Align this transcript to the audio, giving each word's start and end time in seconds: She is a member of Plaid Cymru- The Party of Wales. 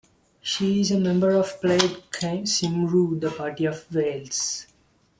She 0.41 0.81
is 0.81 0.89
a 0.89 0.97
member 0.99 1.29
of 1.29 1.61
Plaid 1.61 2.01
Cymru- 2.11 3.19
The 3.21 3.29
Party 3.29 3.65
of 3.65 3.85
Wales. 3.93 4.65